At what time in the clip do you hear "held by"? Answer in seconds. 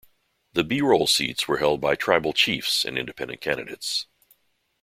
1.59-1.93